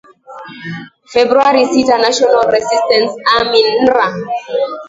februari 1.13 1.63
sita 1.71 1.95
national 2.05 2.45
resistance 2.55 3.13
army 3.37 3.61
nra 3.85 4.07